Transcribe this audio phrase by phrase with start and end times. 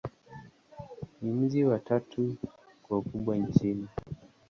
[1.21, 2.35] Ni mji wa tatu
[2.83, 3.87] kwa ukubwa nchini.